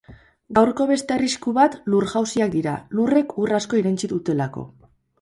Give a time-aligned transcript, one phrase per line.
[0.59, 4.71] Gaurko beste arrisku bat lur-jausiak dira, lurrek ur asko irentsi dutelako.